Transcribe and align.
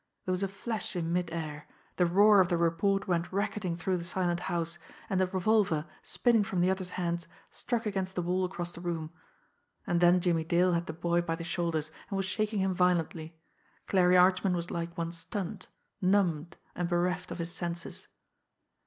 There 0.25 0.31
was 0.31 0.41
a 0.41 0.47
flash 0.47 0.95
in 0.95 1.13
mid 1.13 1.29
air, 1.31 1.67
the 1.97 2.07
roar 2.07 2.39
of 2.41 2.47
the 2.49 2.57
report 2.57 3.07
went 3.07 3.31
racketing 3.31 3.77
through 3.77 3.97
the 3.97 4.03
silent 4.03 4.39
house, 4.39 4.79
and 5.11 5.19
the 5.21 5.27
revolver, 5.27 5.85
spinning 6.01 6.43
from 6.43 6.59
the 6.59 6.71
other's 6.71 6.89
hands, 6.97 7.27
struck 7.51 7.85
against 7.85 8.15
the 8.15 8.23
wall 8.23 8.43
across 8.43 8.71
the 8.71 8.81
room. 8.81 9.11
And 9.85 10.01
then 10.01 10.19
Jimmie 10.19 10.43
Dale 10.43 10.73
had 10.73 10.87
the 10.87 10.93
boy 10.93 11.21
by 11.21 11.35
the 11.35 11.43
shoulders, 11.43 11.91
and 12.09 12.17
was 12.17 12.25
shaking 12.25 12.61
him 12.61 12.73
violently. 12.73 13.37
Clarie 13.85 14.17
Archman 14.17 14.55
was 14.55 14.71
like 14.71 14.97
one 14.97 15.11
stunned, 15.11 15.67
numbed, 16.01 16.57
and 16.73 16.89
bereft 16.89 17.29
of 17.29 17.37
his 17.37 17.51
senses. 17.53 18.07